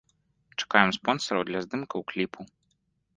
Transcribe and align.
Чакаем 0.61 0.91
спонсараў 0.97 1.45
для 1.49 1.59
здымкаў 1.65 1.99
кліпу! 2.13 2.41